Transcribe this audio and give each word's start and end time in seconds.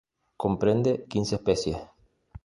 Comprende 0.35 1.05
quince 1.07 1.35
especies. 1.35 1.77